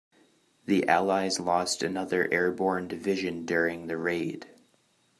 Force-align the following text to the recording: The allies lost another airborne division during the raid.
The 0.65 0.87
allies 0.87 1.39
lost 1.39 1.83
another 1.83 2.27
airborne 2.33 2.87
division 2.87 3.45
during 3.45 3.85
the 3.85 3.97
raid. 3.97 4.47